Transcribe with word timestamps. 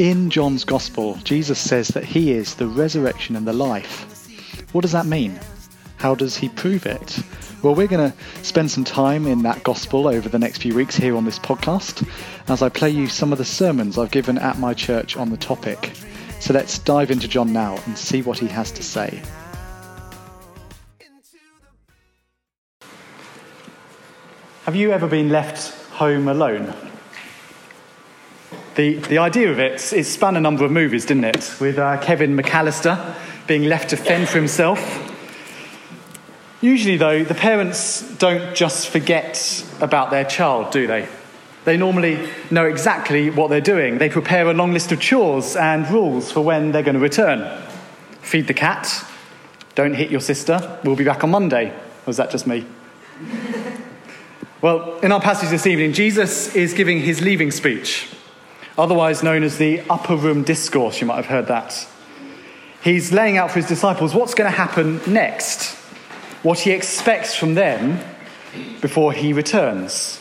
In 0.00 0.30
John's 0.30 0.64
Gospel, 0.64 1.16
Jesus 1.24 1.58
says 1.58 1.88
that 1.88 2.04
he 2.04 2.32
is 2.32 2.54
the 2.54 2.66
resurrection 2.66 3.36
and 3.36 3.46
the 3.46 3.52
life. 3.52 4.06
What 4.72 4.80
does 4.80 4.92
that 4.92 5.04
mean? 5.04 5.38
How 5.98 6.14
does 6.14 6.38
he 6.38 6.48
prove 6.48 6.86
it? 6.86 7.18
Well, 7.62 7.74
we're 7.74 7.86
going 7.86 8.10
to 8.10 8.16
spend 8.42 8.70
some 8.70 8.82
time 8.82 9.26
in 9.26 9.42
that 9.42 9.62
gospel 9.62 10.08
over 10.08 10.26
the 10.30 10.38
next 10.38 10.62
few 10.62 10.74
weeks 10.74 10.96
here 10.96 11.14
on 11.18 11.26
this 11.26 11.38
podcast 11.38 12.08
as 12.48 12.62
I 12.62 12.70
play 12.70 12.88
you 12.88 13.08
some 13.08 13.30
of 13.30 13.36
the 13.36 13.44
sermons 13.44 13.98
I've 13.98 14.10
given 14.10 14.38
at 14.38 14.58
my 14.58 14.72
church 14.72 15.18
on 15.18 15.28
the 15.28 15.36
topic. 15.36 15.92
So 16.40 16.54
let's 16.54 16.78
dive 16.78 17.10
into 17.10 17.28
John 17.28 17.52
now 17.52 17.76
and 17.84 17.98
see 17.98 18.22
what 18.22 18.38
he 18.38 18.46
has 18.46 18.72
to 18.72 18.82
say. 18.82 19.22
Have 24.64 24.76
you 24.76 24.92
ever 24.92 25.06
been 25.06 25.28
left 25.28 25.74
home 25.90 26.28
alone? 26.28 26.72
The, 28.80 28.94
the 28.94 29.18
idea 29.18 29.52
of 29.52 29.58
it—it's 29.58 30.08
spun 30.08 30.38
a 30.38 30.40
number 30.40 30.64
of 30.64 30.72
movies, 30.72 31.04
didn't 31.04 31.24
it? 31.24 31.54
With 31.60 31.78
uh, 31.78 32.00
Kevin 32.00 32.34
McAllister 32.34 33.14
being 33.46 33.64
left 33.64 33.90
to 33.90 33.96
fend 33.98 34.26
for 34.26 34.38
himself. 34.38 34.80
Usually, 36.62 36.96
though, 36.96 37.22
the 37.22 37.34
parents 37.34 38.00
don't 38.16 38.56
just 38.56 38.88
forget 38.88 39.66
about 39.82 40.10
their 40.10 40.24
child, 40.24 40.72
do 40.72 40.86
they? 40.86 41.06
They 41.66 41.76
normally 41.76 42.26
know 42.50 42.64
exactly 42.64 43.28
what 43.28 43.50
they're 43.50 43.60
doing. 43.60 43.98
They 43.98 44.08
prepare 44.08 44.48
a 44.48 44.54
long 44.54 44.72
list 44.72 44.92
of 44.92 44.98
chores 44.98 45.56
and 45.56 45.86
rules 45.90 46.32
for 46.32 46.40
when 46.40 46.72
they're 46.72 46.82
going 46.82 46.94
to 46.94 47.02
return. 47.02 47.62
Feed 48.22 48.46
the 48.46 48.54
cat. 48.54 49.04
Don't 49.74 49.92
hit 49.92 50.10
your 50.10 50.22
sister. 50.22 50.78
We'll 50.84 50.96
be 50.96 51.04
back 51.04 51.22
on 51.22 51.28
Monday. 51.28 51.68
Or 51.68 52.06
was 52.06 52.16
that 52.16 52.30
just 52.30 52.46
me? 52.46 52.64
well, 54.62 54.98
in 55.00 55.12
our 55.12 55.20
passage 55.20 55.50
this 55.50 55.66
evening, 55.66 55.92
Jesus 55.92 56.56
is 56.56 56.72
giving 56.72 57.00
his 57.00 57.20
leaving 57.20 57.50
speech 57.50 58.08
otherwise 58.78 59.22
known 59.22 59.42
as 59.42 59.58
the 59.58 59.80
upper 59.90 60.16
room 60.16 60.42
discourse. 60.42 61.00
You 61.00 61.06
might 61.06 61.16
have 61.16 61.26
heard 61.26 61.46
that. 61.48 61.86
He's 62.82 63.12
laying 63.12 63.36
out 63.36 63.50
for 63.50 63.58
his 63.58 63.68
disciples 63.68 64.14
what's 64.14 64.34
going 64.34 64.50
to 64.50 64.56
happen 64.56 65.00
next, 65.06 65.74
what 66.42 66.60
he 66.60 66.70
expects 66.70 67.34
from 67.34 67.54
them 67.54 68.00
before 68.80 69.12
he 69.12 69.32
returns. 69.32 70.18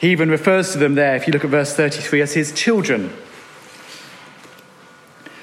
He 0.00 0.10
even 0.10 0.30
refers 0.30 0.72
to 0.72 0.78
them 0.78 0.94
there, 0.94 1.14
if 1.14 1.26
you 1.26 1.32
look 1.32 1.44
at 1.44 1.50
verse 1.50 1.74
33, 1.74 2.22
as 2.22 2.32
his 2.32 2.52
children. 2.52 3.12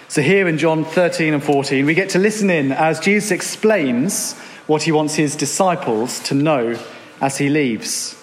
So, 0.09 0.21
here 0.21 0.47
in 0.47 0.57
John 0.57 0.83
13 0.83 1.33
and 1.33 1.43
14, 1.43 1.85
we 1.85 1.93
get 1.93 2.09
to 2.11 2.19
listen 2.19 2.49
in 2.49 2.71
as 2.71 2.99
Jesus 2.99 3.31
explains 3.31 4.33
what 4.65 4.83
he 4.83 4.91
wants 4.91 5.15
his 5.15 5.35
disciples 5.35 6.19
to 6.21 6.33
know 6.33 6.77
as 7.21 7.37
he 7.37 7.49
leaves, 7.49 8.15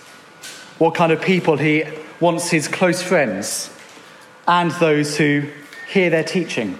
what 0.78 0.94
kind 0.94 1.12
of 1.12 1.22
people 1.22 1.56
he 1.56 1.84
wants 2.20 2.50
his 2.50 2.68
close 2.68 3.02
friends 3.02 3.73
and 4.46 4.70
those 4.72 5.16
who 5.16 5.44
hear 5.90 6.10
their 6.10 6.24
teaching 6.24 6.78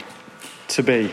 to 0.69 0.83
be. 0.83 1.13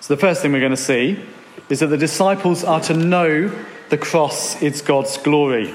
So, 0.00 0.14
the 0.14 0.20
first 0.20 0.42
thing 0.42 0.52
we're 0.52 0.60
going 0.60 0.70
to 0.70 0.76
see 0.76 1.22
is 1.68 1.80
that 1.80 1.88
the 1.88 1.96
disciples 1.96 2.64
are 2.64 2.80
to 2.80 2.94
know 2.94 3.52
the 3.90 3.98
cross 3.98 4.60
is 4.62 4.82
God's 4.82 5.16
glory. 5.18 5.72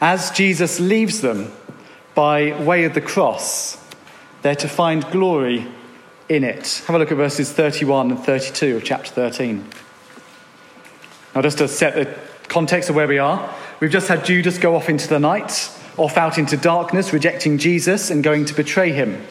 As 0.00 0.30
Jesus 0.30 0.80
leaves 0.80 1.20
them 1.20 1.52
by 2.14 2.60
way 2.62 2.84
of 2.84 2.94
the 2.94 3.00
cross, 3.00 3.82
they're 4.42 4.54
to 4.56 4.68
find 4.68 5.04
glory 5.10 5.66
in 6.28 6.44
it. 6.44 6.82
Have 6.86 6.96
a 6.96 6.98
look 6.98 7.10
at 7.10 7.16
verses 7.16 7.52
31 7.52 8.10
and 8.10 8.20
32 8.20 8.76
of 8.76 8.84
chapter 8.84 9.10
13. 9.10 9.64
Now, 11.34 11.42
just 11.42 11.58
to 11.58 11.68
set 11.68 11.94
the 11.94 12.14
context 12.48 12.90
of 12.90 12.96
where 12.96 13.08
we 13.08 13.18
are, 13.18 13.54
we've 13.80 13.90
just 13.90 14.08
had 14.08 14.24
Judas 14.24 14.58
go 14.58 14.76
off 14.76 14.88
into 14.88 15.08
the 15.08 15.18
night 15.18 15.70
off 15.96 16.16
out 16.16 16.38
into 16.38 16.56
darkness, 16.56 17.12
rejecting 17.12 17.58
Jesus 17.58 18.10
and 18.10 18.22
going 18.22 18.44
to 18.46 18.54
betray 18.54 18.92
him. 18.92 19.24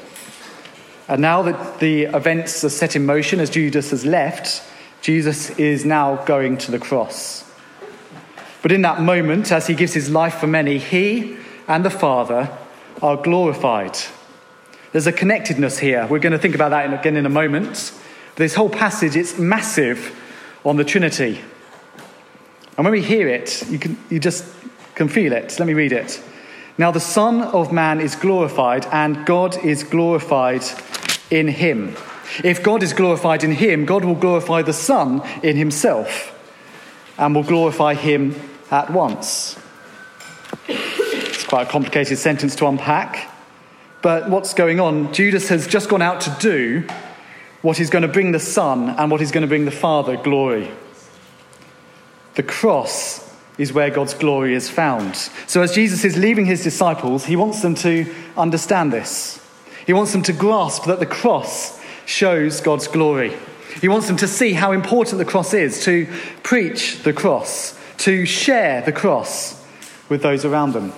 And 1.07 1.21
now 1.21 1.41
that 1.41 1.79
the 1.79 2.03
events 2.03 2.63
are 2.63 2.69
set 2.69 2.95
in 2.95 3.05
motion 3.05 3.39
as 3.39 3.49
Judas 3.49 3.91
has 3.91 4.05
left, 4.05 4.63
Jesus 5.01 5.49
is 5.59 5.83
now 5.83 6.23
going 6.23 6.57
to 6.59 6.71
the 6.71 6.79
cross. 6.79 7.43
But 8.61 8.71
in 8.71 8.83
that 8.83 9.01
moment, 9.01 9.51
as 9.51 9.67
he 9.67 9.75
gives 9.75 9.93
his 9.93 10.09
life 10.09 10.35
for 10.35 10.47
many, 10.47 10.77
he 10.77 11.37
and 11.67 11.83
the 11.83 11.89
Father 11.89 12.49
are 13.01 13.17
glorified. 13.17 13.97
There's 14.93 15.07
a 15.07 15.11
connectedness 15.11 15.79
here. 15.79 16.07
We're 16.07 16.19
going 16.19 16.31
to 16.31 16.39
think 16.39 16.55
about 16.55 16.69
that 16.69 16.93
again 16.93 17.17
in 17.17 17.25
a 17.25 17.29
moment. 17.29 17.91
This 18.35 18.55
whole 18.55 18.69
passage, 18.69 19.17
it's 19.17 19.37
massive 19.37 20.17
on 20.63 20.77
the 20.77 20.85
Trinity. 20.85 21.41
And 22.77 22.85
when 22.85 22.93
we 22.93 23.01
hear 23.01 23.27
it, 23.27 23.69
you, 23.69 23.79
can, 23.79 23.97
you 24.09 24.19
just 24.19 24.45
can 24.95 25.09
feel 25.09 25.33
it. 25.33 25.59
Let 25.59 25.67
me 25.67 25.73
read 25.73 25.91
it. 25.91 26.23
Now 26.77 26.89
the 26.89 26.99
Son 26.99 27.41
of 27.41 27.71
Man 27.71 28.01
is 28.01 28.15
glorified, 28.15 28.87
and 28.87 29.25
God 29.25 29.63
is 29.63 29.83
glorified 29.83 30.63
in 31.29 31.47
him. 31.47 31.95
If 32.43 32.63
God 32.63 32.81
is 32.81 32.93
glorified 32.93 33.43
in 33.43 33.51
him, 33.51 33.85
God 33.85 34.03
will 34.03 34.15
glorify 34.15 34.63
the 34.63 34.73
Son 34.73 35.21
in 35.43 35.55
himself 35.55 36.31
and 37.17 37.35
will 37.35 37.43
glorify 37.43 37.93
him 37.93 38.35
at 38.71 38.89
once. 38.89 39.55
It's 40.67 41.43
quite 41.45 41.67
a 41.67 41.69
complicated 41.69 42.17
sentence 42.17 42.55
to 42.55 42.67
unpack, 42.67 43.31
but 44.01 44.29
what's 44.29 44.55
going 44.55 44.79
on? 44.79 45.13
Judas 45.13 45.49
has 45.49 45.67
just 45.67 45.89
gone 45.89 46.01
out 46.01 46.21
to 46.21 46.35
do 46.39 46.87
what 47.61 47.79
is 47.79 47.91
going 47.91 48.01
to 48.01 48.07
bring 48.07 48.31
the 48.31 48.39
Son 48.39 48.89
and 48.89 49.11
what 49.11 49.21
is 49.21 49.31
going 49.31 49.43
to 49.43 49.47
bring 49.47 49.65
the 49.65 49.71
Father 49.71 50.17
glory. 50.17 50.71
The 52.33 52.43
cross 52.43 53.22
is 53.57 53.73
where 53.73 53.89
God's 53.89 54.13
glory 54.13 54.55
is 54.55 54.69
found. 54.69 55.15
So, 55.47 55.61
as 55.61 55.73
Jesus 55.73 56.03
is 56.03 56.17
leaving 56.17 56.45
his 56.45 56.63
disciples, 56.63 57.25
he 57.25 57.35
wants 57.35 57.61
them 57.61 57.75
to 57.75 58.13
understand 58.35 58.91
this. 58.91 59.39
He 59.85 59.93
wants 59.93 60.11
them 60.11 60.23
to 60.23 60.33
grasp 60.33 60.85
that 60.85 60.99
the 60.99 61.05
cross 61.05 61.79
shows 62.05 62.61
God's 62.61 62.87
glory. 62.87 63.33
He 63.81 63.87
wants 63.87 64.07
them 64.07 64.17
to 64.17 64.27
see 64.27 64.53
how 64.53 64.71
important 64.71 65.17
the 65.17 65.25
cross 65.25 65.53
is, 65.53 65.83
to 65.85 66.07
preach 66.41 67.03
the 67.03 67.13
cross, 67.13 67.77
to 67.99 68.25
share 68.25 68.81
the 68.81 68.91
cross 68.91 69.63
with 70.09 70.21
those 70.21 70.45
around 70.45 70.73
them. 70.73 70.93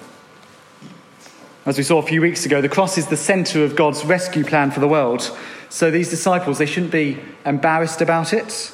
As 1.66 1.78
we 1.78 1.84
saw 1.84 1.98
a 1.98 2.04
few 2.06 2.22
weeks 2.22 2.46
ago, 2.46 2.62
the 2.62 2.70
cross 2.70 2.98
is 2.98 3.08
the 3.08 3.18
center 3.18 3.64
of 3.64 3.76
God's 3.76 4.06
rescue 4.06 4.44
plan 4.44 4.70
for 4.70 4.80
the 4.80 4.88
world. 4.88 5.36
So 5.70 5.90
these 5.90 6.10
disciples, 6.10 6.60
they 6.60 6.68
shouldn't 6.68 6.92
be 6.92 7.18
embarrassed 7.46 8.02
about 8.02 8.34
it. 8.34 8.72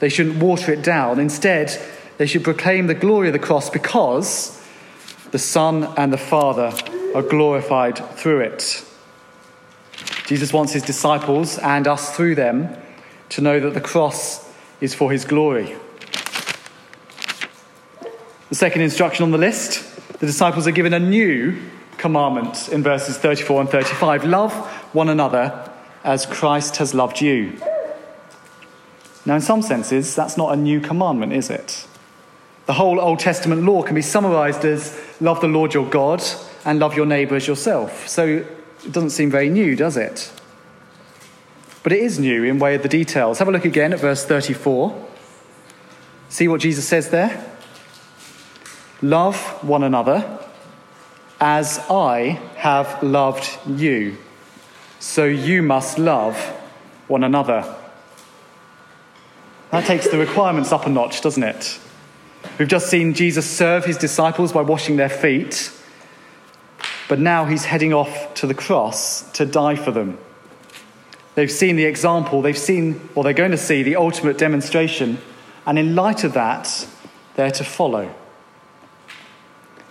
They 0.00 0.10
shouldn't 0.10 0.36
water 0.36 0.70
it 0.72 0.82
down. 0.82 1.18
Instead, 1.18 1.80
they 2.18 2.26
should 2.26 2.44
proclaim 2.44 2.86
the 2.86 2.94
glory 2.94 3.28
of 3.28 3.32
the 3.32 3.38
cross 3.38 3.70
because 3.70 4.62
the 5.30 5.38
Son 5.38 5.84
and 5.96 6.12
the 6.12 6.18
Father 6.18 6.72
are 7.14 7.22
glorified 7.22 7.98
through 8.16 8.40
it. 8.40 8.84
Jesus 10.26 10.52
wants 10.52 10.72
his 10.72 10.82
disciples 10.82 11.58
and 11.58 11.86
us 11.86 12.14
through 12.16 12.34
them 12.34 12.76
to 13.30 13.40
know 13.40 13.60
that 13.60 13.74
the 13.74 13.80
cross 13.80 14.50
is 14.80 14.94
for 14.94 15.10
his 15.12 15.24
glory. 15.24 15.76
The 18.48 18.54
second 18.54 18.82
instruction 18.82 19.24
on 19.24 19.30
the 19.30 19.38
list 19.38 19.92
the 20.18 20.26
disciples 20.26 20.66
are 20.66 20.72
given 20.72 20.94
a 20.94 20.98
new 20.98 21.60
commandment 21.98 22.70
in 22.70 22.82
verses 22.82 23.18
34 23.18 23.62
and 23.62 23.70
35 23.70 24.24
love 24.24 24.52
one 24.94 25.10
another 25.10 25.70
as 26.04 26.24
Christ 26.24 26.78
has 26.78 26.94
loved 26.94 27.20
you. 27.20 27.60
Now, 29.26 29.34
in 29.34 29.40
some 29.42 29.60
senses, 29.60 30.14
that's 30.14 30.36
not 30.36 30.52
a 30.52 30.56
new 30.56 30.80
commandment, 30.80 31.32
is 31.32 31.50
it? 31.50 31.86
The 32.66 32.74
whole 32.74 33.00
Old 33.00 33.20
Testament 33.20 33.62
law 33.62 33.82
can 33.82 33.94
be 33.94 34.02
summarized 34.02 34.64
as 34.64 35.00
love 35.20 35.40
the 35.40 35.48
Lord 35.48 35.72
your 35.72 35.88
God 35.88 36.22
and 36.64 36.80
love 36.80 36.96
your 36.96 37.06
neighbour 37.06 37.36
as 37.36 37.46
yourself. 37.46 38.08
So 38.08 38.44
it 38.84 38.92
doesn't 38.92 39.10
seem 39.10 39.30
very 39.30 39.48
new, 39.48 39.76
does 39.76 39.96
it? 39.96 40.32
But 41.84 41.92
it 41.92 42.00
is 42.00 42.18
new 42.18 42.42
in 42.42 42.58
way 42.58 42.74
of 42.74 42.82
the 42.82 42.88
details. 42.88 43.38
Have 43.38 43.46
a 43.46 43.52
look 43.52 43.64
again 43.64 43.92
at 43.92 44.00
verse 44.00 44.24
34. 44.24 45.06
See 46.28 46.48
what 46.48 46.60
Jesus 46.60 46.86
says 46.86 47.10
there? 47.10 47.52
Love 49.00 49.36
one 49.62 49.84
another 49.84 50.40
as 51.40 51.78
I 51.88 52.40
have 52.56 53.00
loved 53.02 53.48
you. 53.68 54.16
So 54.98 55.24
you 55.24 55.62
must 55.62 55.98
love 55.98 56.36
one 57.06 57.22
another. 57.22 57.76
That 59.70 59.84
takes 59.84 60.08
the 60.08 60.18
requirements 60.18 60.72
up 60.72 60.86
a 60.86 60.90
notch, 60.90 61.20
doesn't 61.20 61.42
it? 61.42 61.78
We've 62.58 62.68
just 62.68 62.88
seen 62.88 63.12
Jesus 63.12 63.48
serve 63.48 63.84
his 63.84 63.98
disciples 63.98 64.52
by 64.52 64.62
washing 64.62 64.96
their 64.96 65.10
feet, 65.10 65.70
but 67.06 67.18
now 67.18 67.44
he's 67.44 67.66
heading 67.66 67.92
off 67.92 68.32
to 68.34 68.46
the 68.46 68.54
cross 68.54 69.30
to 69.32 69.44
die 69.44 69.76
for 69.76 69.90
them. 69.90 70.18
They've 71.34 71.52
seen 71.52 71.76
the 71.76 71.84
example, 71.84 72.40
they've 72.40 72.56
seen, 72.56 73.08
or 73.14 73.22
they're 73.22 73.34
going 73.34 73.50
to 73.50 73.58
see, 73.58 73.82
the 73.82 73.96
ultimate 73.96 74.38
demonstration, 74.38 75.18
and 75.66 75.78
in 75.78 75.94
light 75.94 76.24
of 76.24 76.32
that, 76.32 76.88
they're 77.34 77.50
to 77.50 77.64
follow. 77.64 78.14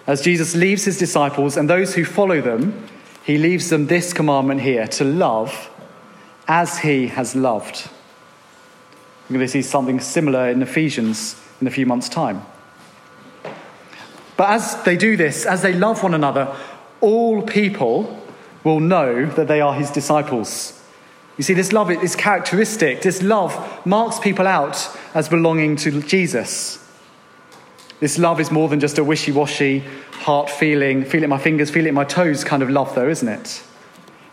As 0.08 0.22
Jesus 0.22 0.56
leaves 0.56 0.86
his 0.86 0.98
disciples 0.98 1.58
and 1.58 1.70
those 1.70 1.94
who 1.94 2.04
follow 2.04 2.42
them, 2.42 2.88
he 3.24 3.38
leaves 3.38 3.70
them 3.70 3.86
this 3.86 4.12
commandment 4.12 4.62
here 4.62 4.88
to 4.88 5.04
love 5.04 5.70
as 6.48 6.80
he 6.80 7.08
has 7.08 7.36
loved. 7.36 7.90
We're 9.30 9.36
going 9.36 9.46
to 9.46 9.52
see 9.52 9.62
something 9.62 10.00
similar 10.00 10.50
in 10.50 10.64
Ephesians 10.64 11.40
in 11.62 11.68
a 11.68 11.72
few 11.72 11.86
months' 11.86 12.10
time. 12.10 12.44
But 14.38 14.50
as 14.50 14.84
they 14.84 14.98
do 14.98 15.16
this, 15.18 15.46
as 15.46 15.62
they 15.62 15.74
love 15.74 16.04
one 16.04 16.14
another, 16.14 16.56
all 17.02 17.42
people 17.42 18.22
will 18.64 18.80
know 18.80 19.26
that 19.26 19.48
they 19.48 19.62
are 19.62 19.74
his 19.74 19.92
disciples. 19.92 20.82
You 21.38 21.44
see, 21.44 21.54
this 21.54 21.74
love 21.74 21.92
is 21.92 22.16
characteristic. 22.16 23.02
This 23.02 23.22
love 23.22 23.86
marks 23.86 24.20
people 24.20 24.48
out 24.48 24.90
as 25.14 25.30
belonging 25.30 25.76
to 25.78 26.02
Jesus. 26.02 26.82
This 28.00 28.18
love 28.18 28.40
is 28.40 28.52
more 28.52 28.68
than 28.70 28.80
just 28.80 28.98
a 28.98 29.04
wishy 29.04 29.32
washy, 29.32 29.84
heart 30.12 30.50
feeling, 30.50 31.06
feel 31.06 31.22
it 31.22 31.26
in 31.26 31.30
my 31.30 31.38
fingers, 31.38 31.70
feel 31.70 31.86
it 31.86 31.90
in 31.90 31.96
my 31.96 32.04
toes 32.04 32.44
kind 32.44 32.64
of 32.64 32.70
love, 32.70 32.94
though, 32.96 33.08
isn't 33.08 33.28
it? 33.28 33.64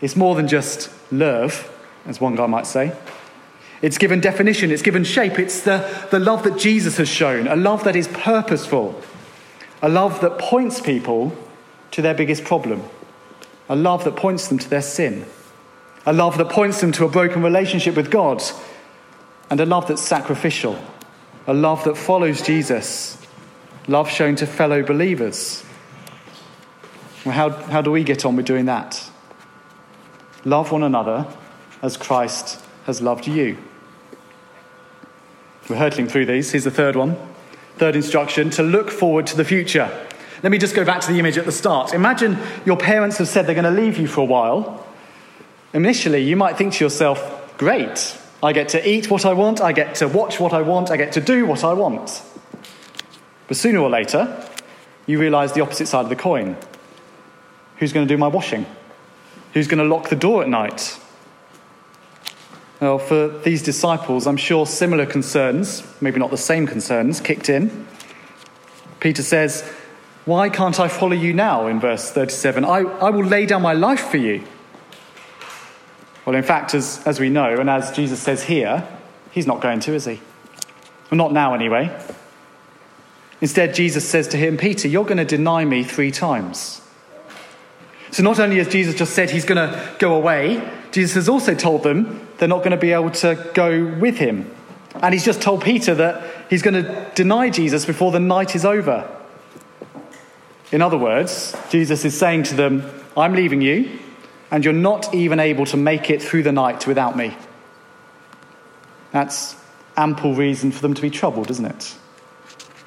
It's 0.01 0.15
more 0.15 0.35
than 0.35 0.47
just 0.47 0.89
love, 1.11 1.71
as 2.05 2.19
one 2.19 2.35
guy 2.35 2.45
might 2.45 2.67
say. 2.67 2.93
It's 3.81 3.97
given 3.97 4.21
definition, 4.21 4.71
it's 4.71 4.81
given 4.81 5.03
shape. 5.03 5.39
It's 5.39 5.61
the, 5.61 6.07
the 6.09 6.19
love 6.19 6.43
that 6.43 6.57
Jesus 6.57 6.97
has 6.97 7.09
shown, 7.09 7.47
a 7.47 7.55
love 7.55 7.83
that 7.83 7.95
is 7.95 8.07
purposeful, 8.07 9.01
a 9.83 9.89
love 9.89 10.21
that 10.21 10.39
points 10.39 10.79
people 10.79 11.35
to 11.91 12.01
their 12.01 12.13
biggest 12.13 12.45
problem, 12.45 12.81
a 13.67 13.75
love 13.75 14.05
that 14.05 14.15
points 14.15 14.47
them 14.47 14.57
to 14.57 14.69
their 14.69 14.81
sin, 14.81 15.25
a 16.05 16.13
love 16.13 16.37
that 16.37 16.49
points 16.49 16.79
them 16.79 16.93
to 16.93 17.05
a 17.05 17.09
broken 17.09 17.43
relationship 17.43 17.95
with 17.95 18.09
God, 18.09 18.41
and 19.49 19.59
a 19.59 19.65
love 19.65 19.87
that's 19.87 20.01
sacrificial, 20.01 20.81
a 21.45 21.53
love 21.53 21.83
that 21.83 21.97
follows 21.97 22.41
Jesus, 22.41 23.17
love 23.89 24.09
shown 24.09 24.35
to 24.37 24.47
fellow 24.47 24.81
believers. 24.81 25.65
Well, 27.25 27.35
how, 27.35 27.49
how 27.49 27.81
do 27.81 27.91
we 27.91 28.05
get 28.05 28.25
on 28.25 28.37
with 28.37 28.45
doing 28.45 28.65
that? 28.65 29.09
Love 30.45 30.71
one 30.71 30.83
another 30.83 31.27
as 31.81 31.97
Christ 31.97 32.63
has 32.85 33.01
loved 33.01 33.27
you. 33.27 33.57
We're 35.69 35.75
hurtling 35.75 36.07
through 36.07 36.25
these. 36.27 36.51
Here's 36.51 36.63
the 36.63 36.71
third 36.71 36.95
one. 36.95 37.17
Third 37.77 37.95
instruction 37.95 38.49
to 38.51 38.63
look 38.63 38.89
forward 38.89 39.27
to 39.27 39.37
the 39.37 39.45
future. 39.45 39.89
Let 40.43 40.51
me 40.51 40.57
just 40.57 40.75
go 40.75 40.83
back 40.83 41.01
to 41.01 41.11
the 41.11 41.19
image 41.19 41.37
at 41.37 41.45
the 41.45 41.51
start. 41.51 41.93
Imagine 41.93 42.37
your 42.65 42.77
parents 42.77 43.17
have 43.17 43.27
said 43.27 43.47
they're 43.47 43.55
going 43.55 43.63
to 43.63 43.81
leave 43.81 43.97
you 43.97 44.07
for 44.07 44.21
a 44.21 44.25
while. 44.25 44.85
Initially, 45.73 46.21
you 46.21 46.35
might 46.35 46.57
think 46.57 46.73
to 46.73 46.83
yourself, 46.83 47.57
great, 47.57 48.17
I 48.43 48.51
get 48.51 48.69
to 48.69 48.89
eat 48.89 49.09
what 49.09 49.25
I 49.25 49.33
want, 49.33 49.61
I 49.61 49.71
get 49.71 49.95
to 49.95 50.07
watch 50.07 50.39
what 50.39 50.53
I 50.53 50.61
want, 50.61 50.91
I 50.91 50.97
get 50.97 51.13
to 51.13 51.21
do 51.21 51.45
what 51.45 51.63
I 51.63 51.73
want. 51.73 52.21
But 53.47 53.57
sooner 53.57 53.79
or 53.79 53.89
later, 53.89 54.47
you 55.05 55.17
realize 55.17 55.53
the 55.53 55.61
opposite 55.61 55.87
side 55.87 56.01
of 56.01 56.09
the 56.09 56.15
coin. 56.15 56.57
Who's 57.77 57.93
going 57.93 58.07
to 58.07 58.13
do 58.13 58.17
my 58.17 58.27
washing? 58.27 58.65
Who's 59.53 59.67
going 59.67 59.79
to 59.79 59.95
lock 59.95 60.09
the 60.09 60.15
door 60.15 60.43
at 60.43 60.49
night? 60.49 60.99
Well, 62.83 62.99
for 62.99 63.29
these 63.29 63.63
disciples, 63.63 64.27
I'm 64.27 64.35
sure 64.35 64.65
similar 64.65 65.05
concerns, 65.05 65.87
maybe 66.01 66.19
not 66.19 66.31
the 66.31 66.37
same 66.37 66.67
concerns, 66.67 67.21
kicked 67.21 67.47
in. 67.47 67.87
Peter 68.99 69.23
says, 69.23 69.61
Why 70.25 70.49
can't 70.49 70.77
I 70.81 70.89
follow 70.89 71.15
you 71.15 71.33
now? 71.33 71.67
in 71.67 71.79
verse 71.79 72.11
37. 72.11 72.65
I, 72.65 72.79
I 72.79 73.09
will 73.09 73.23
lay 73.23 73.45
down 73.45 73.61
my 73.61 73.71
life 73.71 74.09
for 74.09 74.17
you. 74.17 74.43
Well, 76.25 76.35
in 76.35 76.43
fact, 76.43 76.73
as, 76.75 77.01
as 77.05 77.21
we 77.21 77.29
know, 77.29 77.55
and 77.55 77.69
as 77.69 77.89
Jesus 77.93 78.19
says 78.19 78.43
here, 78.43 78.85
he's 79.31 79.47
not 79.47 79.61
going 79.61 79.79
to, 79.79 79.93
is 79.93 80.03
he? 80.03 80.19
Well, 81.09 81.17
not 81.17 81.31
now, 81.31 81.53
anyway. 81.53 81.89
Instead, 83.39 83.75
Jesus 83.75 84.05
says 84.05 84.27
to 84.27 84.37
him, 84.37 84.57
Peter, 84.57 84.89
you're 84.89 85.05
going 85.05 85.19
to 85.19 85.23
deny 85.23 85.63
me 85.63 85.85
three 85.85 86.11
times. 86.11 86.81
So, 88.11 88.23
not 88.23 88.41
only 88.41 88.57
has 88.57 88.67
Jesus 88.67 88.93
just 88.93 89.13
said 89.13 89.29
he's 89.29 89.45
going 89.45 89.69
to 89.69 89.95
go 89.99 90.15
away, 90.15 90.69
Jesus 90.91 91.15
has 91.15 91.29
also 91.29 91.55
told 91.55 91.83
them 91.83 92.22
they're 92.37 92.47
not 92.47 92.59
going 92.59 92.71
to 92.71 92.77
be 92.77 92.91
able 92.91 93.11
to 93.11 93.51
go 93.53 93.85
with 93.85 94.17
him. 94.17 94.53
And 95.01 95.13
he's 95.13 95.25
just 95.25 95.41
told 95.41 95.63
Peter 95.63 95.95
that 95.95 96.23
he's 96.49 96.61
going 96.61 96.83
to 96.83 97.11
deny 97.15 97.49
Jesus 97.49 97.85
before 97.85 98.11
the 98.11 98.19
night 98.19 98.55
is 98.55 98.65
over. 98.65 99.09
In 100.71 100.81
other 100.81 100.97
words, 100.97 101.55
Jesus 101.69 102.05
is 102.05 102.17
saying 102.17 102.43
to 102.43 102.55
them, 102.55 102.83
I'm 103.15 103.33
leaving 103.33 103.61
you, 103.61 103.99
and 104.49 104.63
you're 104.63 104.73
not 104.73 105.13
even 105.13 105.39
able 105.39 105.65
to 105.67 105.77
make 105.77 106.09
it 106.09 106.21
through 106.21 106.43
the 106.43 106.51
night 106.51 106.87
without 106.87 107.15
me. 107.15 107.35
That's 109.11 109.55
ample 109.95 110.33
reason 110.33 110.71
for 110.71 110.81
them 110.81 110.93
to 110.95 111.01
be 111.01 111.09
troubled, 111.09 111.51
isn't 111.51 111.65
it? 111.65 111.95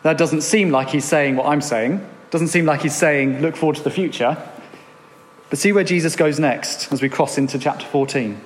That 0.03 0.19
doesn't 0.19 0.43
seem 0.43 0.71
like 0.71 0.91
he's 0.91 1.05
saying 1.05 1.37
what 1.37 1.47
I'm 1.47 1.61
saying. 1.61 2.05
Doesn't 2.31 2.49
seem 2.49 2.67
like 2.67 2.83
he's 2.83 2.97
saying, 2.97 3.41
look 3.41 3.57
forward 3.57 3.77
to 3.77 3.83
the 3.83 3.91
future. 3.91 4.37
But 5.51 5.59
see 5.59 5.73
where 5.73 5.85
Jesus 5.85 6.17
goes 6.17 6.41
next 6.41 6.93
as 6.93 7.01
we 7.01 7.09
cross 7.09 7.39
into 7.39 7.59
chapter 7.59 7.87
14. 7.87 8.41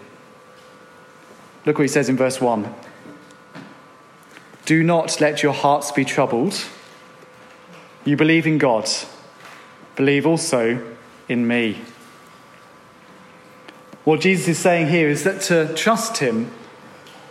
Look 1.67 1.79
what 1.79 1.83
he 1.83 1.89
says 1.89 2.09
in 2.09 2.17
verse 2.17 2.41
1 2.41 2.73
Do 4.65 4.83
not 4.83 5.21
let 5.21 5.43
your 5.43 5.53
hearts 5.53 5.93
be 5.93 6.05
troubled. 6.05 6.65
You 8.05 8.17
believe 8.17 8.47
in 8.47 8.59
God, 8.59 8.89
believe 9.95 10.27
also 10.27 10.83
in 11.29 11.47
me. 11.47 11.79
What 14.05 14.21
Jesus 14.21 14.49
is 14.49 14.59
saying 14.59 14.89
here 14.89 15.09
is 15.09 15.25
that 15.25 15.43
to 15.43 15.73
trust 15.75 16.19
him, 16.19 16.51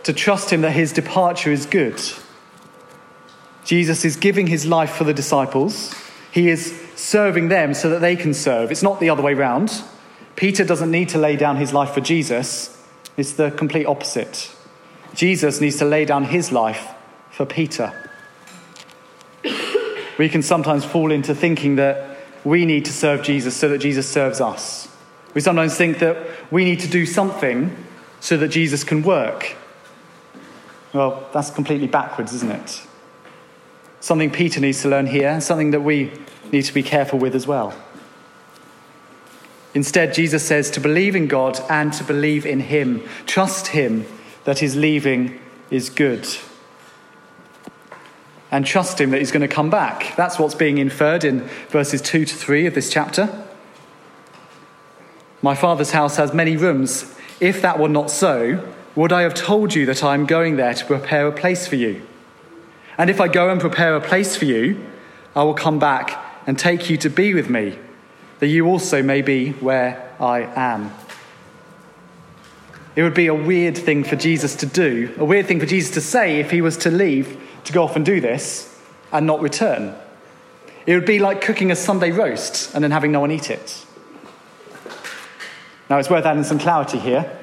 to 0.04 0.12
trust 0.12 0.50
him 0.50 0.60
that 0.60 0.72
his 0.72 0.92
departure 0.92 1.50
is 1.50 1.66
good. 1.66 2.00
Jesus 3.64 4.04
is 4.04 4.16
giving 4.16 4.46
his 4.46 4.64
life 4.64 4.92
for 4.92 5.04
the 5.04 5.12
disciples. 5.12 5.94
He 6.32 6.48
is 6.48 6.80
serving 6.94 7.48
them 7.48 7.74
so 7.74 7.90
that 7.90 8.00
they 8.00 8.16
can 8.16 8.34
serve. 8.34 8.70
It's 8.70 8.82
not 8.82 9.00
the 9.00 9.10
other 9.10 9.22
way 9.22 9.34
round. 9.34 9.82
Peter 10.36 10.64
doesn't 10.64 10.90
need 10.90 11.08
to 11.10 11.18
lay 11.18 11.36
down 11.36 11.56
his 11.56 11.72
life 11.72 11.90
for 11.90 12.00
Jesus, 12.00 12.79
it's 13.16 13.32
the 13.32 13.50
complete 13.50 13.86
opposite. 13.86 14.54
Jesus 15.14 15.60
needs 15.60 15.76
to 15.78 15.84
lay 15.84 16.04
down 16.04 16.24
his 16.24 16.52
life 16.52 16.88
for 17.30 17.44
Peter. 17.44 17.92
We 20.18 20.28
can 20.28 20.42
sometimes 20.42 20.84
fall 20.84 21.10
into 21.10 21.34
thinking 21.34 21.76
that 21.76 22.18
we 22.44 22.66
need 22.66 22.84
to 22.86 22.92
serve 22.92 23.22
Jesus 23.22 23.56
so 23.56 23.68
that 23.70 23.78
Jesus 23.78 24.08
serves 24.08 24.40
us. 24.40 24.88
We 25.34 25.40
sometimes 25.40 25.76
think 25.76 25.98
that 26.00 26.16
we 26.50 26.64
need 26.64 26.80
to 26.80 26.88
do 26.88 27.06
something 27.06 27.76
so 28.20 28.36
that 28.36 28.48
Jesus 28.48 28.84
can 28.84 29.02
work. 29.02 29.56
Well, 30.92 31.28
that's 31.32 31.50
completely 31.50 31.86
backwards, 31.86 32.34
isn't 32.34 32.50
it? 32.50 32.82
Something 34.00 34.30
Peter 34.30 34.60
needs 34.60 34.82
to 34.82 34.88
learn 34.88 35.06
here, 35.06 35.40
something 35.40 35.70
that 35.70 35.80
we 35.80 36.12
need 36.52 36.62
to 36.62 36.74
be 36.74 36.82
careful 36.82 37.18
with 37.18 37.34
as 37.34 37.46
well. 37.46 37.74
Instead, 39.74 40.14
Jesus 40.14 40.44
says 40.44 40.70
to 40.72 40.80
believe 40.80 41.14
in 41.14 41.28
God 41.28 41.60
and 41.68 41.92
to 41.92 42.04
believe 42.04 42.44
in 42.44 42.60
Him. 42.60 43.02
Trust 43.26 43.68
Him 43.68 44.04
that 44.44 44.58
His 44.58 44.76
leaving 44.76 45.40
is 45.70 45.90
good. 45.90 46.26
And 48.50 48.66
trust 48.66 49.00
Him 49.00 49.10
that 49.10 49.18
He's 49.18 49.30
going 49.30 49.48
to 49.48 49.54
come 49.54 49.70
back. 49.70 50.14
That's 50.16 50.38
what's 50.38 50.56
being 50.56 50.78
inferred 50.78 51.24
in 51.24 51.42
verses 51.68 52.02
2 52.02 52.24
to 52.24 52.34
3 52.34 52.66
of 52.66 52.74
this 52.74 52.90
chapter. 52.90 53.46
My 55.42 55.54
Father's 55.54 55.92
house 55.92 56.16
has 56.16 56.34
many 56.34 56.56
rooms. 56.56 57.14
If 57.38 57.62
that 57.62 57.78
were 57.78 57.88
not 57.88 58.10
so, 58.10 58.68
would 58.94 59.12
I 59.12 59.22
have 59.22 59.34
told 59.34 59.74
you 59.74 59.86
that 59.86 60.02
I 60.02 60.14
am 60.14 60.26
going 60.26 60.56
there 60.56 60.74
to 60.74 60.84
prepare 60.84 61.26
a 61.28 61.32
place 61.32 61.66
for 61.66 61.76
you? 61.76 62.02
And 62.98 63.08
if 63.08 63.20
I 63.20 63.28
go 63.28 63.48
and 63.48 63.60
prepare 63.60 63.94
a 63.94 64.00
place 64.00 64.36
for 64.36 64.44
you, 64.44 64.84
I 65.34 65.44
will 65.44 65.54
come 65.54 65.78
back 65.78 66.22
and 66.46 66.58
take 66.58 66.90
you 66.90 66.96
to 66.98 67.08
be 67.08 67.32
with 67.32 67.48
me, 67.48 67.78
that 68.40 68.48
you 68.48 68.66
also 68.66 69.02
may 69.02 69.22
be 69.22 69.50
where 69.52 70.14
I 70.18 70.40
am. 70.40 70.92
It 72.96 73.02
would 73.02 73.14
be 73.14 73.28
a 73.28 73.34
weird 73.34 73.78
thing 73.78 74.02
for 74.02 74.16
Jesus 74.16 74.56
to 74.56 74.66
do, 74.66 75.14
a 75.18 75.24
weird 75.24 75.46
thing 75.46 75.60
for 75.60 75.66
Jesus 75.66 75.92
to 75.94 76.00
say 76.00 76.40
if 76.40 76.50
he 76.50 76.60
was 76.60 76.76
to 76.78 76.90
leave 76.90 77.40
to 77.64 77.72
go 77.72 77.84
off 77.84 77.96
and 77.96 78.04
do 78.04 78.20
this 78.20 78.76
and 79.12 79.26
not 79.26 79.40
return. 79.40 79.94
It 80.86 80.94
would 80.94 81.06
be 81.06 81.18
like 81.18 81.40
cooking 81.40 81.70
a 81.70 81.76
Sunday 81.76 82.10
roast 82.10 82.74
and 82.74 82.82
then 82.82 82.90
having 82.90 83.12
no 83.12 83.20
one 83.20 83.30
eat 83.30 83.50
it. 83.50 83.86
Now, 85.88 85.98
it's 85.98 86.10
worth 86.10 86.24
adding 86.24 86.44
some 86.44 86.58
clarity 86.58 86.98
here 86.98 87.38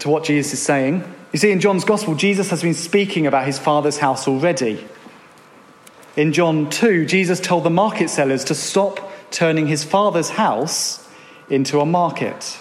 to 0.00 0.08
what 0.08 0.24
Jesus 0.24 0.52
is 0.54 0.62
saying. 0.62 1.02
You 1.32 1.38
see, 1.38 1.50
in 1.50 1.60
John's 1.60 1.84
Gospel, 1.84 2.14
Jesus 2.14 2.50
has 2.50 2.62
been 2.62 2.74
speaking 2.74 3.26
about 3.26 3.46
his 3.46 3.58
Father's 3.58 3.98
house 3.98 4.28
already. 4.28 4.86
In 6.16 6.32
John 6.32 6.68
2, 6.70 7.06
Jesus 7.06 7.40
told 7.40 7.64
the 7.64 7.70
market 7.70 8.10
sellers 8.10 8.44
to 8.44 8.54
stop 8.54 9.07
turning 9.30 9.66
his 9.66 9.84
Father's 9.84 10.30
house 10.30 11.08
into 11.50 11.80
a 11.80 11.86
market. 11.86 12.58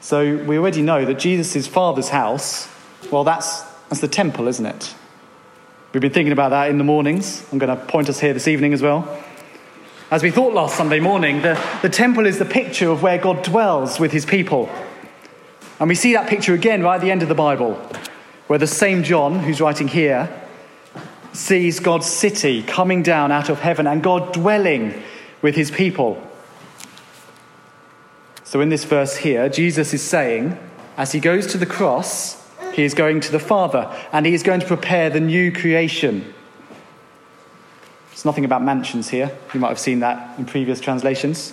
So 0.00 0.36
we 0.36 0.58
already 0.58 0.82
know 0.82 1.04
that 1.04 1.18
Jesus' 1.18 1.66
Father's 1.66 2.08
house, 2.08 2.68
well, 3.10 3.24
that's, 3.24 3.62
that's 3.88 4.00
the 4.00 4.08
temple, 4.08 4.48
isn't 4.48 4.66
it? 4.66 4.94
We've 5.92 6.00
been 6.00 6.12
thinking 6.12 6.32
about 6.32 6.50
that 6.50 6.70
in 6.70 6.78
the 6.78 6.84
mornings. 6.84 7.44
I'm 7.52 7.58
going 7.58 7.76
to 7.76 7.84
point 7.84 8.08
us 8.08 8.20
here 8.20 8.32
this 8.32 8.48
evening 8.48 8.72
as 8.72 8.80
well. 8.80 9.22
As 10.10 10.22
we 10.22 10.30
thought 10.30 10.54
last 10.54 10.76
Sunday 10.76 11.00
morning, 11.00 11.42
the, 11.42 11.62
the 11.82 11.88
temple 11.88 12.26
is 12.26 12.38
the 12.38 12.44
picture 12.44 12.90
of 12.90 13.02
where 13.02 13.18
God 13.18 13.42
dwells 13.42 14.00
with 14.00 14.12
his 14.12 14.24
people. 14.24 14.70
And 15.78 15.88
we 15.88 15.94
see 15.94 16.14
that 16.14 16.28
picture 16.28 16.54
again 16.54 16.82
right 16.82 16.96
at 16.96 17.00
the 17.00 17.10
end 17.10 17.22
of 17.22 17.28
the 17.28 17.34
Bible, 17.34 17.74
where 18.46 18.58
the 18.58 18.66
same 18.66 19.02
John, 19.02 19.38
who's 19.40 19.60
writing 19.60 19.88
here, 19.88 20.28
sees 21.32 21.80
God's 21.80 22.06
city 22.06 22.62
coming 22.62 23.02
down 23.02 23.30
out 23.30 23.48
of 23.48 23.60
heaven 23.60 23.86
and 23.86 24.02
God 24.02 24.32
dwelling 24.32 25.00
with 25.42 25.54
his 25.54 25.70
people. 25.70 26.26
So, 28.44 28.60
in 28.60 28.68
this 28.68 28.84
verse 28.84 29.16
here, 29.16 29.48
Jesus 29.48 29.94
is 29.94 30.02
saying, 30.02 30.58
as 30.96 31.12
he 31.12 31.20
goes 31.20 31.46
to 31.48 31.58
the 31.58 31.66
cross, 31.66 32.36
he 32.72 32.82
is 32.82 32.94
going 32.94 33.20
to 33.20 33.32
the 33.32 33.38
Father 33.38 33.90
and 34.12 34.26
he 34.26 34.34
is 34.34 34.42
going 34.42 34.60
to 34.60 34.66
prepare 34.66 35.10
the 35.10 35.20
new 35.20 35.52
creation. 35.52 36.34
There's 38.10 38.24
nothing 38.24 38.44
about 38.44 38.62
mansions 38.62 39.08
here. 39.08 39.36
You 39.54 39.60
might 39.60 39.68
have 39.68 39.78
seen 39.78 40.00
that 40.00 40.38
in 40.38 40.44
previous 40.44 40.80
translations. 40.80 41.52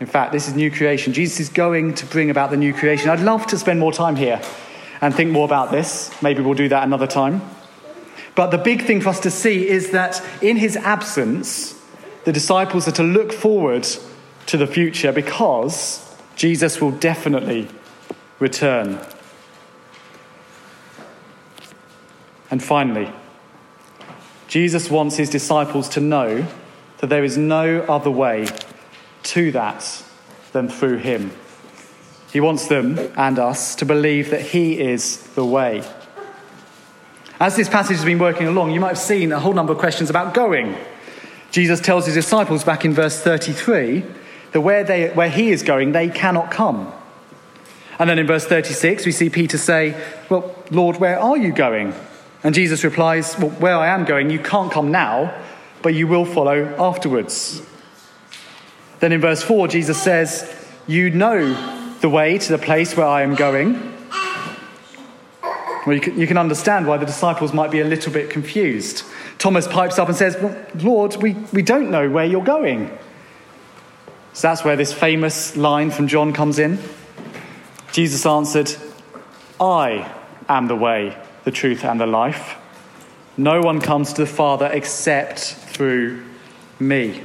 In 0.00 0.06
fact, 0.06 0.32
this 0.32 0.48
is 0.48 0.54
new 0.54 0.70
creation. 0.70 1.12
Jesus 1.12 1.40
is 1.40 1.48
going 1.48 1.94
to 1.94 2.06
bring 2.06 2.30
about 2.30 2.50
the 2.50 2.56
new 2.56 2.72
creation. 2.72 3.10
I'd 3.10 3.20
love 3.20 3.46
to 3.48 3.58
spend 3.58 3.80
more 3.80 3.92
time 3.92 4.16
here 4.16 4.40
and 5.00 5.14
think 5.14 5.30
more 5.30 5.44
about 5.44 5.70
this. 5.70 6.10
Maybe 6.22 6.42
we'll 6.42 6.54
do 6.54 6.68
that 6.68 6.84
another 6.84 7.06
time. 7.06 7.42
But 8.34 8.50
the 8.50 8.58
big 8.58 8.82
thing 8.82 9.00
for 9.00 9.10
us 9.10 9.20
to 9.20 9.30
see 9.30 9.68
is 9.68 9.90
that 9.90 10.22
in 10.40 10.56
his 10.56 10.76
absence, 10.76 11.77
the 12.24 12.32
disciples 12.32 12.86
are 12.88 12.92
to 12.92 13.02
look 13.02 13.32
forward 13.32 13.86
to 14.46 14.56
the 14.56 14.66
future 14.66 15.12
because 15.12 16.16
Jesus 16.36 16.80
will 16.80 16.92
definitely 16.92 17.68
return. 18.38 18.98
And 22.50 22.62
finally, 22.62 23.12
Jesus 24.46 24.90
wants 24.90 25.16
his 25.16 25.28
disciples 25.28 25.88
to 25.90 26.00
know 26.00 26.46
that 26.98 27.08
there 27.08 27.24
is 27.24 27.36
no 27.36 27.80
other 27.82 28.10
way 28.10 28.46
to 29.24 29.52
that 29.52 30.02
than 30.52 30.68
through 30.68 30.98
him. 30.98 31.30
He 32.32 32.40
wants 32.40 32.66
them 32.66 32.98
and 33.16 33.38
us 33.38 33.74
to 33.76 33.84
believe 33.84 34.30
that 34.30 34.40
he 34.40 34.80
is 34.80 35.18
the 35.34 35.44
way. 35.44 35.82
As 37.40 37.56
this 37.56 37.68
passage 37.68 37.96
has 37.96 38.04
been 38.04 38.18
working 38.18 38.48
along, 38.48 38.72
you 38.72 38.80
might 38.80 38.88
have 38.88 38.98
seen 38.98 39.32
a 39.32 39.38
whole 39.38 39.52
number 39.52 39.72
of 39.72 39.78
questions 39.78 40.10
about 40.10 40.34
going. 40.34 40.76
Jesus 41.50 41.80
tells 41.80 42.06
his 42.06 42.14
disciples 42.14 42.64
back 42.64 42.84
in 42.84 42.92
verse 42.92 43.20
33 43.20 44.04
that 44.52 44.60
where, 44.60 44.84
they, 44.84 45.10
where 45.10 45.30
he 45.30 45.50
is 45.50 45.62
going, 45.62 45.92
they 45.92 46.08
cannot 46.08 46.50
come. 46.50 46.92
And 47.98 48.08
then 48.08 48.18
in 48.18 48.26
verse 48.26 48.46
36, 48.46 49.06
we 49.06 49.12
see 49.12 49.28
Peter 49.28 49.58
say, 49.58 50.00
Well, 50.28 50.54
Lord, 50.70 50.98
where 50.98 51.18
are 51.18 51.36
you 51.36 51.52
going? 51.52 51.94
And 52.44 52.54
Jesus 52.54 52.84
replies, 52.84 53.36
Well, 53.38 53.50
where 53.50 53.76
I 53.76 53.88
am 53.88 54.04
going, 54.04 54.30
you 54.30 54.38
can't 54.38 54.70
come 54.70 54.90
now, 54.90 55.34
but 55.82 55.94
you 55.94 56.06
will 56.06 56.24
follow 56.24 56.74
afterwards. 56.78 57.62
Then 59.00 59.12
in 59.12 59.20
verse 59.20 59.42
4, 59.42 59.68
Jesus 59.68 60.00
says, 60.00 60.66
You 60.86 61.10
know 61.10 61.54
the 62.00 62.08
way 62.08 62.38
to 62.38 62.52
the 62.52 62.58
place 62.58 62.96
where 62.96 63.06
I 63.06 63.22
am 63.22 63.34
going. 63.34 63.94
Well, 65.86 65.94
you 65.94 66.00
can, 66.00 66.18
you 66.18 66.26
can 66.26 66.38
understand 66.38 66.86
why 66.86 66.98
the 66.98 67.06
disciples 67.06 67.52
might 67.52 67.70
be 67.70 67.80
a 67.80 67.84
little 67.84 68.12
bit 68.12 68.30
confused. 68.30 69.04
Thomas 69.38 69.68
pipes 69.68 69.98
up 69.98 70.08
and 70.08 70.16
says, 70.16 70.36
well, 70.36 70.56
Lord, 70.74 71.16
we, 71.16 71.34
we 71.52 71.62
don't 71.62 71.90
know 71.90 72.10
where 72.10 72.24
you're 72.24 72.44
going. 72.44 72.90
So 74.32 74.48
that's 74.48 74.64
where 74.64 74.76
this 74.76 74.92
famous 74.92 75.56
line 75.56 75.90
from 75.90 76.08
John 76.08 76.32
comes 76.32 76.58
in. 76.58 76.78
Jesus 77.92 78.26
answered, 78.26 78.74
I 79.60 80.12
am 80.48 80.66
the 80.66 80.76
way, 80.76 81.16
the 81.44 81.50
truth, 81.50 81.84
and 81.84 82.00
the 82.00 82.06
life. 82.06 82.56
No 83.36 83.60
one 83.60 83.80
comes 83.80 84.12
to 84.14 84.22
the 84.22 84.30
Father 84.30 84.66
except 84.72 85.40
through 85.40 86.24
me. 86.80 87.22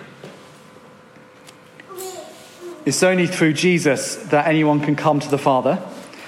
It's 2.86 3.02
only 3.02 3.28
through 3.28 3.54
Jesus 3.54 4.16
that 4.26 4.48
anyone 4.48 4.82
can 4.82 4.96
come 4.96 5.20
to 5.20 5.30
the 5.30 5.38
Father. 5.38 5.82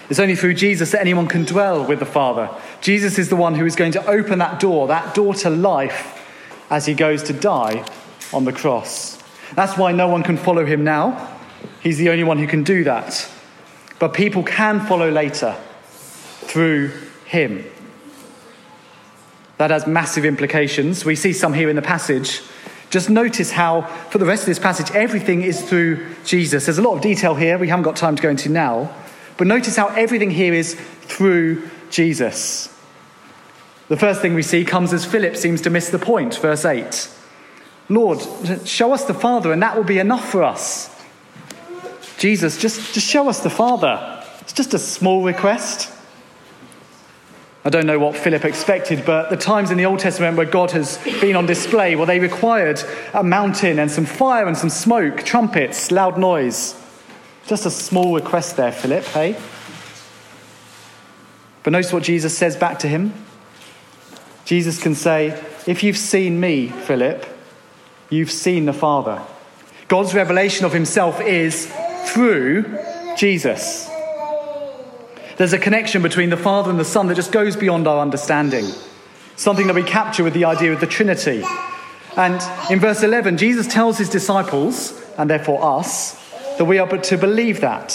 It's 0.10 0.20
only 0.20 0.36
through 0.36 0.54
Jesus 0.54 0.92
that 0.92 1.02
anyone 1.02 1.28
can 1.28 1.44
dwell 1.44 1.86
with 1.86 2.00
the 2.00 2.06
Father. 2.06 2.50
Jesus 2.82 3.18
is 3.18 3.30
the 3.30 3.36
one 3.36 3.56
who 3.56 3.66
is 3.66 3.76
going 3.76 3.92
to 3.94 4.08
open 4.08 4.40
that 4.40 4.60
door, 4.60 4.88
that 4.88 5.16
door 5.16 5.34
to 5.36 5.50
life, 5.50 6.22
as 6.70 6.86
he 6.86 6.94
goes 6.94 7.24
to 7.24 7.34
die 7.34 7.86
on 8.34 8.46
the 8.46 8.54
cross. 8.54 9.22
That's 9.54 9.78
why 9.78 9.92
no 9.92 10.08
one 10.08 10.24
can 10.24 10.38
follow 10.38 10.66
him 10.66 10.84
now. 10.84 11.40
He's 11.82 11.98
the 11.98 12.10
only 12.10 12.24
one 12.24 12.38
who 12.38 12.48
can 12.48 12.64
do 12.64 12.84
that. 12.84 13.30
But 14.00 14.14
people 14.14 14.44
can 14.44 14.80
follow 14.86 15.10
later 15.10 15.56
through 16.42 16.92
him. 17.26 17.64
That 19.58 19.72
has 19.72 19.88
massive 19.88 20.26
implications. 20.26 21.06
We 21.06 21.16
see 21.16 21.32
some 21.32 21.54
here 21.54 21.70
in 21.70 21.76
the 21.76 21.82
passage. 21.82 22.42
Just 22.90 23.10
notice 23.10 23.52
how, 23.52 23.82
for 24.10 24.18
the 24.18 24.26
rest 24.26 24.44
of 24.44 24.48
this 24.48 24.60
passage, 24.60 24.92
everything 24.92 25.42
is 25.42 25.62
through 25.68 26.06
Jesus. 26.24 26.66
There's 26.66 26.78
a 26.78 26.82
lot 26.82 26.96
of 26.96 27.02
detail 27.02 27.36
here 27.36 27.58
we 27.58 27.70
haven't 27.70 27.84
got 27.84 27.96
time 27.96 28.16
to 28.16 28.24
go 28.24 28.30
into 28.30 28.50
now. 28.50 28.94
But 29.38 29.48
notice 29.48 29.76
how 29.76 29.88
everything 29.88 30.32
here 30.32 30.54
is 30.54 30.76
through 30.76 31.70
Jesus. 31.96 32.68
The 33.88 33.96
first 33.96 34.22
thing 34.22 34.34
we 34.34 34.42
see 34.42 34.66
comes 34.66 34.92
as 34.92 35.06
Philip 35.06 35.38
seems 35.38 35.62
to 35.62 35.70
miss 35.70 35.90
the 35.90 36.00
point, 36.00 36.36
verse 36.36 36.66
8. 36.66 37.10
Lord, 37.88 38.20
show 38.66 38.92
us 38.92 39.06
the 39.06 39.14
Father, 39.14 39.54
and 39.54 39.62
that 39.62 39.78
will 39.78 39.86
be 39.86 40.00
enough 40.00 40.30
for 40.30 40.44
us. 40.44 40.94
Jesus, 42.18 42.58
just, 42.58 42.94
just 42.94 43.08
show 43.08 43.30
us 43.30 43.42
the 43.42 43.50
Father. 43.50 44.24
It's 44.42 44.52
just 44.52 44.74
a 44.74 44.80
small 44.80 45.24
request. 45.24 45.90
I 47.64 47.70
don't 47.70 47.86
know 47.86 47.98
what 47.98 48.18
Philip 48.18 48.44
expected, 48.44 49.06
but 49.06 49.30
the 49.30 49.38
times 49.38 49.72
in 49.72 49.78
the 49.78 49.86
Old 49.86 50.00
Testament 50.00 50.36
where 50.36 50.46
God 50.46 50.72
has 50.72 50.98
been 51.22 51.38
on 51.38 51.46
display, 51.46 51.96
well, 51.96 52.06
they 52.06 52.20
required 52.20 52.84
a 53.14 53.24
mountain 53.24 53.80
and 53.80 53.90
some 53.90 54.06
fire 54.06 54.48
and 54.48 54.58
some 54.58 54.70
smoke, 54.70 55.24
trumpets, 55.24 55.92
loud 55.92 56.18
noise. 56.18 56.76
Just 57.48 57.66
a 57.66 57.72
small 57.72 58.14
request 58.14 58.58
there, 58.58 58.74
Philip, 58.74 59.06
hey? 59.06 59.38
But 61.66 61.72
notice 61.72 61.92
what 61.92 62.04
Jesus 62.04 62.38
says 62.38 62.56
back 62.56 62.78
to 62.80 62.88
him. 62.88 63.12
Jesus 64.46 64.80
can 64.80 64.94
say, 64.94 65.30
If 65.66 65.82
you've 65.82 65.98
seen 65.98 66.40
me, 66.40 66.68
Philip, 66.68 67.26
you've 68.12 68.30
seen 68.30 68.66
the 68.66 68.72
Father. 68.74 69.20
God's 69.88 70.14
revelation 70.14 70.68
of 70.68 70.74
himself 70.74 71.20
is 71.20 71.66
through 72.06 72.78
Jesus. 73.18 73.90
There's 75.38 75.54
a 75.54 75.58
connection 75.58 76.04
between 76.04 76.30
the 76.30 76.38
Father 76.38 76.70
and 76.70 76.80
the 76.80 76.86
Son 76.86 77.08
that 77.08 77.16
just 77.16 77.32
goes 77.32 77.56
beyond 77.56 77.88
our 77.88 78.00
understanding. 78.00 78.66
Something 79.36 79.66
that 79.66 79.76
we 79.76 79.84
capture 79.84 80.24
with 80.24 80.36
the 80.36 80.46
idea 80.46 80.72
of 80.72 80.82
the 80.82 80.88
Trinity. 80.88 81.44
And 82.16 82.40
in 82.70 82.80
verse 82.80 83.02
11, 83.02 83.38
Jesus 83.38 83.66
tells 83.66 83.98
his 83.98 84.10
disciples, 84.10 85.04
and 85.18 85.28
therefore 85.28 85.80
us, 85.80 86.14
that 86.60 86.66
we 86.66 86.78
are 86.78 86.88
but 86.88 87.06
to 87.06 87.18
believe 87.18 87.62
that, 87.62 87.90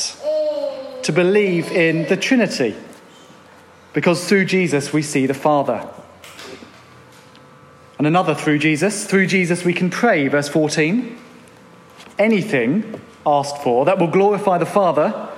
to 1.04 1.12
believe 1.12 1.70
in 1.70 2.08
the 2.08 2.16
Trinity. 2.16 2.74
Because 3.92 4.28
through 4.28 4.44
Jesus 4.44 4.92
we 4.92 5.02
see 5.02 5.26
the 5.26 5.34
Father. 5.34 5.88
And 7.98 8.06
another 8.06 8.34
through 8.34 8.58
Jesus. 8.58 9.04
Through 9.04 9.26
Jesus 9.26 9.64
we 9.64 9.74
can 9.74 9.90
pray, 9.90 10.28
verse 10.28 10.48
14. 10.48 11.18
Anything 12.18 13.00
asked 13.26 13.58
for 13.62 13.84
that 13.84 13.98
will 13.98 14.08
glorify 14.08 14.58
the 14.58 14.66
Father, 14.66 15.28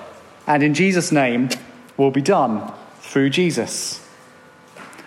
and 0.47 0.63
in 0.63 0.75
Jesus' 0.75 1.11
name 1.13 1.49
will 1.97 2.11
be 2.11 2.23
done 2.23 2.73
through 3.01 3.31
Jesus. 3.31 4.07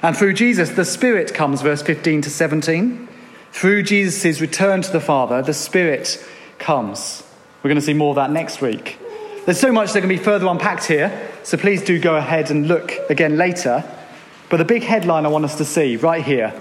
And 0.01 0.15
through 0.15 0.33
Jesus, 0.33 0.71
the 0.71 0.85
Spirit 0.85 1.33
comes, 1.33 1.61
verse 1.61 1.81
15 1.81 2.21
to 2.23 2.29
17. 2.29 3.07
Through 3.51 3.83
Jesus' 3.83 4.41
return 4.41 4.81
to 4.81 4.91
the 4.91 4.99
Father, 4.99 5.41
the 5.41 5.53
Spirit 5.53 6.23
comes. 6.59 7.23
We're 7.63 7.69
going 7.69 7.79
to 7.79 7.85
see 7.85 7.93
more 7.93 8.09
of 8.09 8.15
that 8.17 8.31
next 8.31 8.61
week. 8.61 8.99
There's 9.45 9.59
so 9.59 9.71
much 9.71 9.93
that 9.93 10.01
can 10.01 10.09
be 10.09 10.17
further 10.17 10.47
unpacked 10.47 10.85
here, 10.85 11.31
so 11.45 11.57
please 11.57 11.83
do 11.83 11.99
go 11.99 12.15
ahead 12.15 12.49
and 12.49 12.67
look 12.67 12.91
again 13.07 13.37
later. 13.37 13.83
But 14.49 14.57
the 14.57 14.65
big 14.65 14.81
headline 14.81 15.27
I 15.27 15.29
want 15.29 15.45
us 15.45 15.55
to 15.59 15.65
see 15.65 15.95
right 15.95 16.23
here 16.23 16.51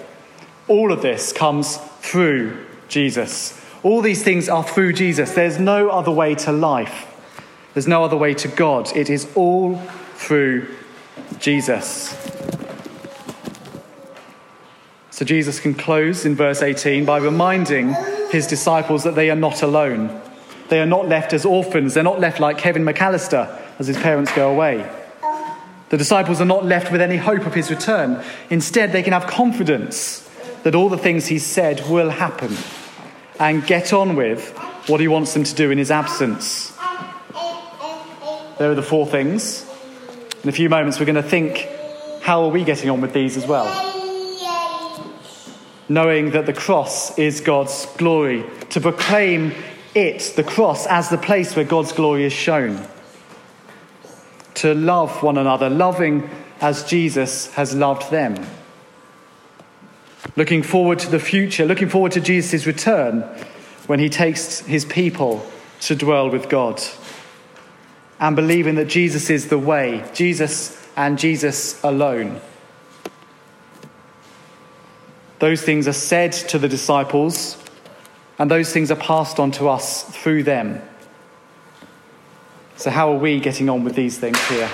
all 0.68 0.92
of 0.92 1.00
this 1.00 1.32
comes 1.32 1.78
through 2.00 2.66
Jesus. 2.88 3.58
All 3.82 4.02
these 4.02 4.22
things 4.22 4.46
are 4.46 4.62
through 4.62 4.92
Jesus. 4.92 5.32
There's 5.32 5.58
no 5.58 5.88
other 5.88 6.10
way 6.10 6.34
to 6.34 6.52
life, 6.52 7.06
there's 7.72 7.88
no 7.88 8.04
other 8.04 8.16
way 8.18 8.34
to 8.34 8.48
God. 8.48 8.94
It 8.94 9.08
is 9.08 9.26
all 9.34 9.78
through 10.16 10.68
Jesus. 11.38 12.14
So 15.10 15.24
Jesus 15.24 15.60
can 15.60 15.72
close 15.72 16.26
in 16.26 16.34
verse 16.34 16.60
18 16.60 17.06
by 17.06 17.16
reminding 17.18 17.94
his 18.30 18.46
disciples 18.46 19.04
that 19.04 19.14
they 19.14 19.30
are 19.30 19.36
not 19.36 19.62
alone. 19.62 20.20
They 20.68 20.80
are 20.82 20.86
not 20.86 21.08
left 21.08 21.32
as 21.32 21.46
orphans. 21.46 21.94
They're 21.94 22.02
not 22.02 22.20
left 22.20 22.38
like 22.38 22.58
Kevin 22.58 22.84
McAllister 22.84 23.63
as 23.78 23.86
his 23.86 23.96
parents 23.96 24.32
go 24.34 24.50
away. 24.50 24.88
The 25.90 25.98
disciples 25.98 26.40
are 26.40 26.46
not 26.46 26.64
left 26.64 26.90
with 26.90 27.00
any 27.00 27.16
hope 27.16 27.46
of 27.46 27.54
his 27.54 27.70
return. 27.70 28.22
Instead, 28.50 28.92
they 28.92 29.02
can 29.02 29.12
have 29.12 29.26
confidence 29.26 30.28
that 30.62 30.74
all 30.74 30.88
the 30.88 30.98
things 30.98 31.26
he 31.26 31.38
said 31.38 31.88
will 31.88 32.10
happen 32.10 32.56
and 33.38 33.66
get 33.66 33.92
on 33.92 34.16
with 34.16 34.50
what 34.88 35.00
he 35.00 35.08
wants 35.08 35.34
them 35.34 35.44
to 35.44 35.54
do 35.54 35.70
in 35.70 35.78
his 35.78 35.90
absence. 35.90 36.76
There 38.58 38.70
are 38.70 38.74
the 38.74 38.82
four 38.82 39.06
things. 39.06 39.66
In 40.42 40.48
a 40.48 40.52
few 40.52 40.68
moments, 40.68 40.98
we're 40.98 41.06
going 41.06 41.16
to 41.16 41.22
think 41.22 41.68
how 42.22 42.44
are 42.44 42.50
we 42.50 42.64
getting 42.64 42.88
on 42.88 43.00
with 43.00 43.12
these 43.12 43.36
as 43.36 43.46
well? 43.46 43.66
Knowing 45.88 46.30
that 46.30 46.46
the 46.46 46.52
cross 46.52 47.18
is 47.18 47.40
God's 47.40 47.86
glory, 47.98 48.44
to 48.70 48.80
proclaim 48.80 49.52
it, 49.94 50.32
the 50.34 50.44
cross, 50.44 50.86
as 50.86 51.10
the 51.10 51.18
place 51.18 51.54
where 51.54 51.64
God's 51.64 51.92
glory 51.92 52.24
is 52.24 52.32
shown. 52.32 52.84
To 54.54 54.74
love 54.74 55.22
one 55.22 55.36
another, 55.36 55.68
loving 55.68 56.28
as 56.60 56.84
Jesus 56.84 57.52
has 57.54 57.74
loved 57.74 58.10
them. 58.10 58.36
Looking 60.36 60.62
forward 60.62 60.98
to 61.00 61.10
the 61.10 61.20
future, 61.20 61.64
looking 61.64 61.88
forward 61.88 62.12
to 62.12 62.20
Jesus' 62.20 62.66
return 62.66 63.22
when 63.86 63.98
he 63.98 64.08
takes 64.08 64.60
his 64.60 64.84
people 64.84 65.46
to 65.80 65.94
dwell 65.94 66.30
with 66.30 66.48
God. 66.48 66.82
And 68.18 68.34
believing 68.34 68.76
that 68.76 68.88
Jesus 68.88 69.28
is 69.28 69.48
the 69.48 69.58
way, 69.58 70.04
Jesus 70.14 70.80
and 70.96 71.18
Jesus 71.18 71.82
alone. 71.82 72.40
Those 75.40 75.62
things 75.62 75.86
are 75.86 75.92
said 75.92 76.32
to 76.32 76.58
the 76.58 76.68
disciples 76.68 77.62
and 78.38 78.50
those 78.50 78.72
things 78.72 78.90
are 78.90 78.96
passed 78.96 79.38
on 79.38 79.50
to 79.52 79.68
us 79.68 80.04
through 80.04 80.44
them. 80.44 80.80
So, 82.76 82.90
how 82.90 83.12
are 83.12 83.18
we 83.18 83.40
getting 83.40 83.68
on 83.68 83.84
with 83.84 83.94
these 83.94 84.18
things 84.18 84.38
here? 84.48 84.68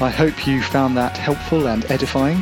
I 0.00 0.10
hope 0.10 0.46
you 0.46 0.62
found 0.62 0.96
that 0.96 1.16
helpful 1.16 1.66
and 1.66 1.84
edifying. 1.90 2.38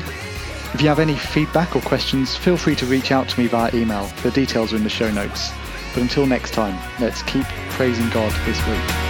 If 0.74 0.82
you 0.82 0.88
have 0.88 0.98
any 0.98 1.14
feedback 1.14 1.74
or 1.74 1.80
questions, 1.80 2.36
feel 2.36 2.58
free 2.58 2.74
to 2.74 2.84
reach 2.84 3.10
out 3.10 3.30
to 3.30 3.40
me 3.40 3.46
via 3.46 3.74
email. 3.74 4.06
The 4.22 4.30
details 4.30 4.74
are 4.74 4.76
in 4.76 4.84
the 4.84 4.90
show 4.90 5.10
notes. 5.10 5.50
But 5.94 6.02
until 6.02 6.26
next 6.26 6.50
time, 6.50 6.78
let's 7.00 7.22
keep 7.22 7.46
praising 7.70 8.10
God 8.10 8.30
this 8.44 8.66
week. 8.66 9.05